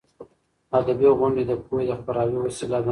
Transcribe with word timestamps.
ادبي 0.79 1.07
غونډې 1.19 1.43
د 1.47 1.51
پوهې 1.65 1.83
د 1.89 1.91
خپراوي 1.99 2.37
وسیله 2.41 2.77
ده. 2.77 2.79